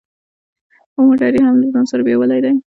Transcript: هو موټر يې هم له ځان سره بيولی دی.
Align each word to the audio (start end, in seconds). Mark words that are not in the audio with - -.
هو 0.95 0.99
موټر 1.07 1.31
يې 1.37 1.41
هم 1.47 1.55
له 1.61 1.67
ځان 1.73 1.85
سره 1.91 2.01
بيولی 2.07 2.39
دی. 2.43 2.53